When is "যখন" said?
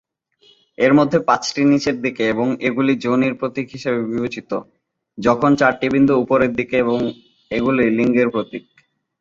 5.17-5.51